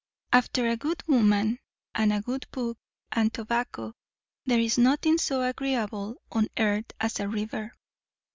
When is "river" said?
7.27-7.71